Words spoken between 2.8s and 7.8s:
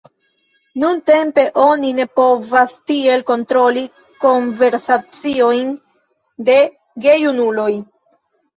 tiel kontroli konversaciojn de gejunuloj.